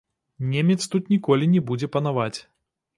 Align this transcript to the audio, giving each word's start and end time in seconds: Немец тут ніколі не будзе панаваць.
Немец 0.53 0.79
тут 0.95 1.13
ніколі 1.15 1.51
не 1.55 1.65
будзе 1.71 1.93
панаваць. 1.97 2.37